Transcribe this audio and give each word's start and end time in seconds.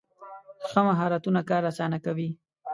ښه 0.69 0.79
مهارتونه 0.87 1.41
کار 1.49 1.63
اسانه 1.71 1.97
کوي. 2.05 2.29